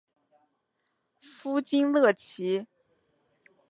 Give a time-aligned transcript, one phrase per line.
[1.19, 2.65] 夫金乐琦。